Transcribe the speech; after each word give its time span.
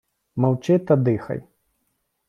Мовчи 0.35 0.79
та 0.79 0.95
дихай. 0.95 1.43